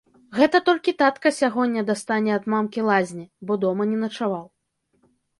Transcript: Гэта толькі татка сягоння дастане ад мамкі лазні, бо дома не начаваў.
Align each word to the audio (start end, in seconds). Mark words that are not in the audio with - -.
Гэта 0.35 0.59
толькі 0.67 0.93
татка 1.01 1.31
сягоння 1.39 1.83
дастане 1.89 2.31
ад 2.37 2.47
мамкі 2.53 2.85
лазні, 2.87 3.25
бо 3.49 3.57
дома 3.65 3.87
не 3.91 3.99
начаваў. 4.05 4.45